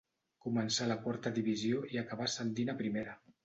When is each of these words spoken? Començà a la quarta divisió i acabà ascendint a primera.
Començà 0.45 0.81
a 0.85 0.87
la 0.93 0.97
quarta 1.03 1.33
divisió 1.37 1.85
i 1.97 2.03
acabà 2.05 2.29
ascendint 2.33 2.77
a 2.77 2.81
primera. 2.85 3.19